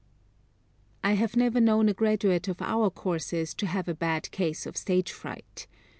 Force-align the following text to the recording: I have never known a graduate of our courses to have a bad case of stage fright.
I 1.03 1.13
have 1.13 1.35
never 1.35 1.61
known 1.61 1.87
a 1.87 1.93
graduate 1.93 2.47
of 2.47 2.59
our 2.59 2.89
courses 2.89 3.53
to 3.53 3.67
have 3.67 3.87
a 3.87 3.93
bad 3.93 4.31
case 4.31 4.65
of 4.65 4.75
stage 4.75 5.11
fright. 5.11 5.67